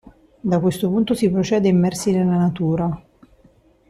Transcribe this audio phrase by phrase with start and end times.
[0.41, 2.99] Da questo punto si procede immersi nella natura.